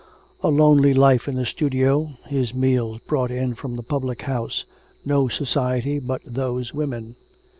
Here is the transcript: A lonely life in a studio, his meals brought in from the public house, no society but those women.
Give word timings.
A 0.41 0.47
lonely 0.49 0.95
life 0.95 1.27
in 1.27 1.37
a 1.37 1.45
studio, 1.45 2.17
his 2.25 2.55
meals 2.55 3.01
brought 3.05 3.29
in 3.29 3.53
from 3.53 3.75
the 3.75 3.83
public 3.83 4.23
house, 4.23 4.65
no 5.05 5.27
society 5.27 5.99
but 5.99 6.23
those 6.25 6.73
women. 6.73 7.15